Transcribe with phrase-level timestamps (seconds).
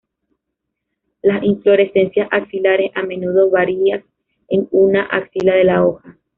[1.21, 4.03] Las inflorescencias axilares, a menudo varias
[4.47, 6.17] en una axila de la hoja.